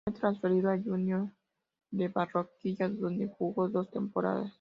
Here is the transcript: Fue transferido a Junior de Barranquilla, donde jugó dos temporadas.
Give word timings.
Fue 0.03 0.13
transferido 0.19 0.71
a 0.71 0.79
Junior 0.83 1.29
de 1.91 2.07
Barranquilla, 2.07 2.89
donde 2.89 3.27
jugó 3.37 3.69
dos 3.69 3.91
temporadas. 3.91 4.49